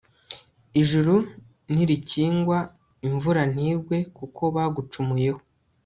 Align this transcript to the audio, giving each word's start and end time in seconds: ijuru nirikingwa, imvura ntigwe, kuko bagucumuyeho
ijuru 0.81 1.15
nirikingwa, 1.73 2.57
imvura 3.07 3.41
ntigwe, 3.53 3.97
kuko 4.17 4.41
bagucumuyeho 4.55 5.41